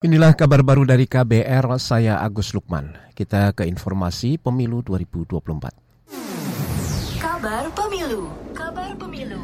Inilah 0.00 0.32
kabar 0.32 0.64
baru 0.64 0.88
dari 0.88 1.04
KBR, 1.04 1.76
saya 1.76 2.24
Agus 2.24 2.56
Lukman. 2.56 2.96
Kita 3.12 3.52
ke 3.52 3.68
informasi 3.68 4.40
pemilu 4.40 4.80
2024. 4.80 7.20
Kabar 7.20 7.68
pemilu, 7.76 8.32
kabar 8.56 8.96
pemilu. 8.96 9.36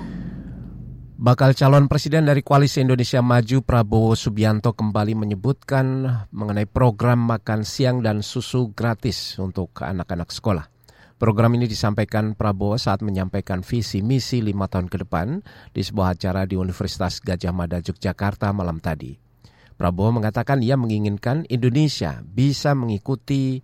Bakal 1.21 1.53
calon 1.53 1.93
presiden 1.93 2.25
dari 2.25 2.41
Koalisi 2.41 2.81
Indonesia 2.81 3.21
Maju 3.21 3.61
Prabowo 3.61 4.17
Subianto 4.17 4.73
kembali 4.73 5.29
menyebutkan 5.29 6.09
mengenai 6.33 6.65
program 6.65 7.29
makan 7.29 7.61
siang 7.61 8.01
dan 8.01 8.25
susu 8.25 8.73
gratis 8.73 9.37
untuk 9.37 9.77
anak-anak 9.85 10.33
sekolah. 10.33 10.73
Program 11.21 11.53
ini 11.53 11.69
disampaikan 11.69 12.33
Prabowo 12.33 12.81
saat 12.81 13.05
menyampaikan 13.05 13.61
visi 13.61 14.01
misi 14.01 14.41
lima 14.41 14.73
tahun 14.73 14.89
ke 14.89 15.05
depan 15.05 15.37
di 15.77 15.85
sebuah 15.85 16.17
acara 16.17 16.49
di 16.49 16.57
Universitas 16.57 17.21
Gajah 17.21 17.53
Mada 17.53 17.85
Yogyakarta 17.85 18.57
malam 18.57 18.81
tadi. 18.81 19.26
Prabowo 19.77 20.09
mengatakan 20.09 20.65
ia 20.65 20.81
menginginkan 20.81 21.45
Indonesia 21.53 22.25
bisa 22.25 22.73
mengikuti 22.73 23.61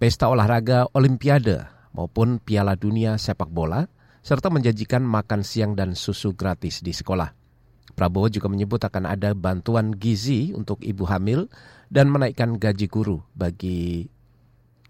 pesta 0.00 0.32
olahraga 0.32 0.88
Olimpiade 0.96 1.68
maupun 1.92 2.40
Piala 2.40 2.76
Dunia 2.76 3.20
sepak 3.20 3.52
bola, 3.52 3.84
serta 4.24 4.48
menjanjikan 4.48 5.04
makan 5.04 5.44
siang 5.44 5.76
dan 5.76 5.92
susu 5.92 6.32
gratis 6.32 6.80
di 6.80 6.96
sekolah. 6.96 7.32
Prabowo 7.96 8.28
juga 8.28 8.48
menyebut 8.52 8.80
akan 8.80 9.08
ada 9.08 9.32
bantuan 9.32 9.92
gizi 9.96 10.52
untuk 10.52 10.84
ibu 10.84 11.08
hamil 11.08 11.48
dan 11.88 12.12
menaikkan 12.12 12.60
gaji 12.60 12.88
guru 12.92 13.24
bagi 13.32 14.08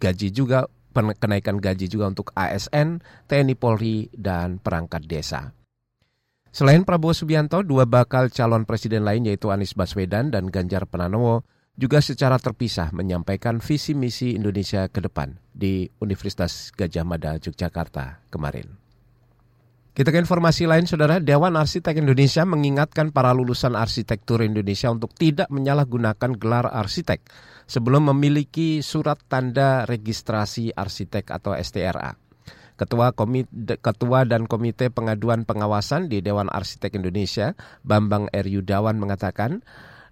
gaji 0.02 0.34
juga 0.34 0.66
kenaikan 0.96 1.60
gaji 1.60 1.92
juga 1.92 2.08
untuk 2.08 2.32
ASN, 2.32 3.04
TNI 3.28 3.54
Polri, 3.54 4.08
dan 4.16 4.56
perangkat 4.56 5.04
desa. 5.04 5.52
Selain 6.56 6.88
Prabowo 6.88 7.12
Subianto, 7.12 7.60
dua 7.60 7.84
bakal 7.84 8.32
calon 8.32 8.64
presiden 8.64 9.04
lain 9.04 9.28
yaitu 9.28 9.52
Anies 9.52 9.76
Baswedan 9.76 10.32
dan 10.32 10.48
Ganjar 10.48 10.88
Pranowo 10.88 11.44
juga 11.76 12.00
secara 12.00 12.40
terpisah 12.40 12.96
menyampaikan 12.96 13.60
visi 13.60 13.92
misi 13.92 14.32
Indonesia 14.32 14.88
ke 14.88 15.04
depan 15.04 15.36
di 15.52 15.84
Universitas 16.00 16.72
Gajah 16.72 17.04
Mada 17.04 17.36
Yogyakarta 17.36 18.24
kemarin. 18.32 18.72
Kita 19.92 20.08
ke 20.08 20.16
informasi 20.16 20.64
lain, 20.64 20.88
Saudara. 20.88 21.20
Dewan 21.20 21.60
Arsitek 21.60 22.00
Indonesia 22.00 22.48
mengingatkan 22.48 23.12
para 23.12 23.36
lulusan 23.36 23.76
arsitektur 23.76 24.40
Indonesia 24.40 24.88
untuk 24.88 25.12
tidak 25.12 25.52
menyalahgunakan 25.52 26.40
gelar 26.40 26.72
arsitek 26.72 27.20
sebelum 27.68 28.16
memiliki 28.16 28.80
surat 28.80 29.20
tanda 29.28 29.84
registrasi 29.84 30.72
arsitek 30.72 31.36
atau 31.36 31.52
STRA. 31.52 32.25
Ketua, 32.76 33.16
Komite, 33.16 33.80
Ketua 33.80 34.28
dan 34.28 34.44
Komite 34.44 34.92
Pengaduan 34.92 35.48
Pengawasan 35.48 36.12
di 36.12 36.20
Dewan 36.20 36.52
Arsitek 36.52 37.00
Indonesia, 37.00 37.56
Bambang 37.80 38.28
R. 38.36 38.44
Yudawan 38.44 39.00
mengatakan, 39.00 39.64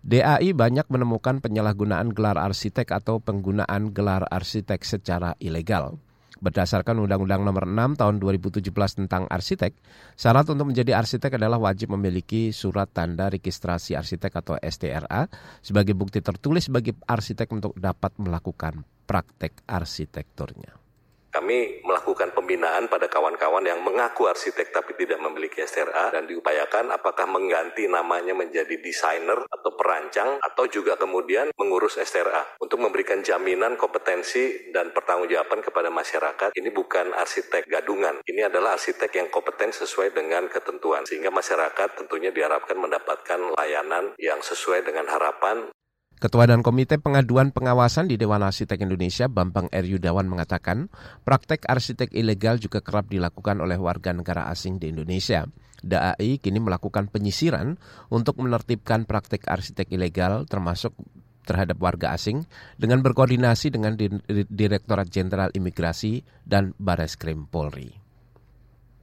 DAI 0.04 0.52
banyak 0.56 0.88
menemukan 0.88 1.40
penyalahgunaan 1.40 2.12
gelar 2.12 2.36
arsitek 2.36 2.92
atau 2.92 3.24
penggunaan 3.24 3.92
gelar 3.92 4.28
arsitek 4.28 4.84
secara 4.84 5.32
ilegal. 5.40 5.96
Berdasarkan 6.44 7.00
Undang-Undang 7.00 7.40
Nomor 7.40 7.64
6 7.64 8.00
Tahun 8.00 8.16
2017 8.20 8.68
tentang 9.00 9.24
arsitek, 9.32 9.72
syarat 10.12 10.44
untuk 10.52 10.68
menjadi 10.68 11.00
arsitek 11.00 11.40
adalah 11.40 11.56
wajib 11.56 11.96
memiliki 11.96 12.52
surat 12.52 12.92
tanda 12.92 13.32
registrasi 13.32 13.96
arsitek 13.96 14.44
atau 14.44 14.60
STRA 14.60 15.24
sebagai 15.64 15.96
bukti 15.96 16.20
tertulis 16.20 16.68
bagi 16.68 16.92
arsitek 16.92 17.48
untuk 17.48 17.72
dapat 17.80 18.12
melakukan 18.20 18.84
praktek 19.08 19.64
arsitekturnya 19.64 20.83
kami 21.44 21.84
melakukan 21.84 22.32
pembinaan 22.32 22.88
pada 22.88 23.04
kawan-kawan 23.04 23.68
yang 23.68 23.84
mengaku 23.84 24.24
arsitek 24.32 24.72
tapi 24.72 24.96
tidak 24.96 25.20
memiliki 25.20 25.60
STRA 25.60 26.08
dan 26.08 26.24
diupayakan 26.24 26.88
apakah 26.88 27.28
mengganti 27.28 27.84
namanya 27.84 28.32
menjadi 28.32 28.80
desainer 28.80 29.44
atau 29.44 29.70
perancang 29.76 30.40
atau 30.40 30.64
juga 30.72 30.96
kemudian 30.96 31.52
mengurus 31.60 32.00
STRA 32.00 32.56
untuk 32.64 32.80
memberikan 32.80 33.20
jaminan 33.20 33.76
kompetensi 33.76 34.72
dan 34.72 34.96
pertanggungjawaban 34.96 35.60
kepada 35.60 35.92
masyarakat. 35.92 36.56
Ini 36.56 36.72
bukan 36.72 37.12
arsitek 37.12 37.68
gadungan, 37.68 38.24
ini 38.24 38.48
adalah 38.48 38.80
arsitek 38.80 39.12
yang 39.12 39.28
kompeten 39.28 39.68
sesuai 39.68 40.16
dengan 40.16 40.48
ketentuan. 40.48 41.04
Sehingga 41.04 41.28
masyarakat 41.28 42.00
tentunya 42.00 42.32
diharapkan 42.32 42.80
mendapatkan 42.80 43.52
layanan 43.52 44.16
yang 44.16 44.40
sesuai 44.40 44.80
dengan 44.80 45.12
harapan 45.12 45.68
Ketua 46.22 46.46
dan 46.46 46.62
Komite 46.62 46.96
Pengaduan 46.96 47.50
Pengawasan 47.50 48.06
di 48.08 48.14
Dewan 48.14 48.46
Arsitek 48.46 48.80
Indonesia, 48.80 49.26
Bambang 49.26 49.68
R. 49.68 49.84
Yudawan 49.84 50.24
mengatakan, 50.30 50.88
praktek 51.26 51.66
arsitek 51.66 52.14
ilegal 52.14 52.56
juga 52.62 52.80
kerap 52.80 53.10
dilakukan 53.10 53.60
oleh 53.60 53.76
warga 53.76 54.14
negara 54.14 54.48
asing 54.48 54.78
di 54.80 54.88
Indonesia. 54.94 55.44
DAI 55.84 56.40
kini 56.40 56.64
melakukan 56.64 57.12
penyisiran 57.12 57.76
untuk 58.08 58.40
menertibkan 58.40 59.04
praktek 59.04 59.44
arsitek 59.44 59.92
ilegal 59.92 60.48
termasuk 60.48 60.96
terhadap 61.44 61.76
warga 61.76 62.16
asing 62.16 62.48
dengan 62.80 63.04
berkoordinasi 63.04 63.68
dengan 63.68 63.92
Direktorat 64.28 65.12
Jenderal 65.12 65.52
Imigrasi 65.52 66.24
dan 66.40 66.72
Bareskrim 66.80 67.44
Polri. 67.44 67.92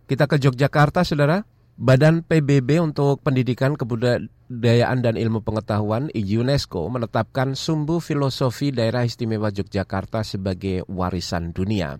Kita 0.09 0.25
ke 0.25 0.41
Yogyakarta, 0.41 1.05
Saudara. 1.05 1.45
Badan 1.81 2.21
PBB 2.21 2.77
untuk 2.77 3.25
Pendidikan 3.25 3.73
Kebudayaan 3.73 5.01
dan 5.01 5.17
Ilmu 5.17 5.41
Pengetahuan 5.41 6.13
UNESCO 6.13 6.85
menetapkan 6.93 7.57
Sumbu 7.57 7.97
Filosofi 7.97 8.69
Daerah 8.69 9.01
Istimewa 9.01 9.49
Yogyakarta 9.49 10.21
sebagai 10.21 10.85
warisan 10.85 11.57
dunia. 11.57 11.97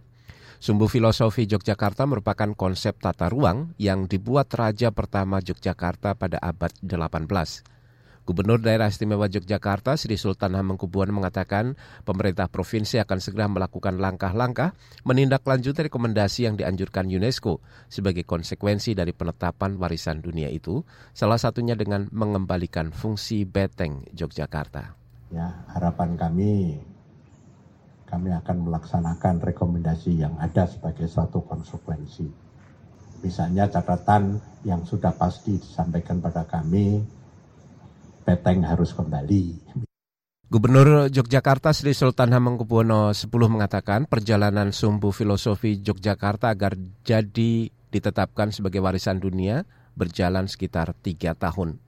Sumbu 0.61 0.85
Filosofi 0.85 1.49
Yogyakarta 1.49 2.05
merupakan 2.05 2.53
konsep 2.53 3.01
tata 3.01 3.25
ruang 3.25 3.73
yang 3.81 4.05
dibuat 4.05 4.53
Raja 4.53 4.93
pertama 4.93 5.41
Yogyakarta 5.41 6.13
pada 6.13 6.37
abad 6.37 6.69
18. 6.85 7.80
Gubernur 8.21 8.61
Daerah 8.61 8.85
Istimewa 8.85 9.25
Yogyakarta 9.25 9.97
Sri 9.97 10.13
Sultan 10.13 10.53
Hamengkubuwono 10.53 11.17
mengatakan 11.17 11.73
pemerintah 12.05 12.45
provinsi 12.45 13.01
akan 13.01 13.17
segera 13.17 13.49
melakukan 13.49 13.97
langkah-langkah 13.97 14.77
menindaklanjuti 15.09 15.89
rekomendasi 15.89 16.45
yang 16.45 16.53
dianjurkan 16.53 17.09
UNESCO 17.09 17.65
sebagai 17.89 18.21
konsekuensi 18.21 18.93
dari 18.93 19.09
penetapan 19.09 19.81
warisan 19.81 20.21
dunia 20.21 20.53
itu, 20.53 20.85
salah 21.17 21.41
satunya 21.41 21.73
dengan 21.73 22.05
mengembalikan 22.13 22.93
fungsi 22.93 23.41
beteng 23.49 24.05
Yogyakarta. 24.13 24.93
Ya, 25.33 25.65
harapan 25.73 26.13
kami 26.13 26.77
kami 28.05 28.29
akan 28.35 28.67
melaksanakan 28.67 29.39
rekomendasi 29.39 30.19
yang 30.19 30.35
ada 30.37 30.67
sebagai 30.67 31.07
suatu 31.07 31.41
konsekuensi. 31.47 32.27
Misalnya 33.23 33.71
catatan 33.71 34.37
yang 34.67 34.83
sudah 34.83 35.15
pasti 35.15 35.55
disampaikan 35.55 36.19
pada 36.19 36.43
kami 36.43 36.99
Peteng 38.21 38.63
harus 38.63 38.93
kembali. 38.93 39.73
Gubernur 40.51 41.07
Yogyakarta 41.07 41.71
Sri 41.71 41.95
Sultan 41.95 42.35
Hamengkubuwono 42.35 43.15
X 43.15 43.23
mengatakan 43.31 44.03
perjalanan 44.03 44.75
sumbu 44.75 45.15
filosofi 45.15 45.79
Yogyakarta 45.79 46.51
agar 46.51 46.75
jadi 47.07 47.71
ditetapkan 47.91 48.51
sebagai 48.51 48.83
warisan 48.83 49.23
dunia 49.23 49.63
berjalan 49.95 50.51
sekitar 50.51 50.91
tiga 50.99 51.35
tahun. 51.39 51.79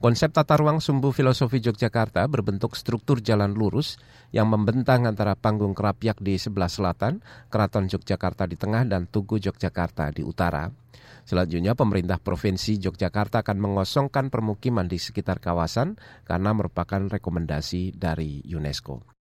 Konsep 0.00 0.32
tata 0.32 0.56
ruang 0.56 0.80
sumbu 0.80 1.12
filosofi 1.12 1.60
Yogyakarta 1.60 2.24
berbentuk 2.24 2.72
struktur 2.72 3.20
jalan 3.20 3.52
lurus 3.52 4.00
yang 4.32 4.48
membentang 4.48 5.04
antara 5.04 5.36
panggung 5.36 5.76
Kerapyak 5.76 6.24
di 6.24 6.40
sebelah 6.40 6.72
selatan, 6.72 7.20
Keraton 7.52 7.84
Yogyakarta 7.84 8.48
di 8.48 8.56
tengah, 8.56 8.88
dan 8.88 9.04
Tugu 9.04 9.36
Yogyakarta 9.36 10.08
di 10.08 10.24
utara. 10.24 10.72
Selanjutnya, 11.28 11.76
pemerintah 11.76 12.18
Provinsi 12.18 12.80
Yogyakarta 12.80 13.44
akan 13.44 13.58
mengosongkan 13.60 14.32
permukiman 14.32 14.88
di 14.88 14.96
sekitar 14.96 15.38
kawasan 15.38 16.00
karena 16.24 16.50
merupakan 16.56 17.06
rekomendasi 17.06 17.96
dari 17.96 18.40
UNESCO. 18.48 19.19